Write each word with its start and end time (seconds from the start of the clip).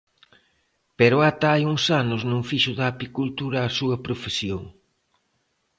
Pero 0.99 1.17
ata 1.29 1.47
hai 1.53 1.63
uns 1.73 1.85
anos 2.01 2.21
non 2.31 2.41
fixo 2.49 2.71
da 2.79 2.85
apicultura 2.89 3.57
a 3.61 3.73
súa 3.77 3.97
profesión. 4.05 4.61